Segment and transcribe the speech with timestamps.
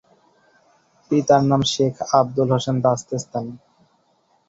[1.11, 3.53] পিতার নাম শেখ আব্দুল হোসেন দাস্তেস্তানি।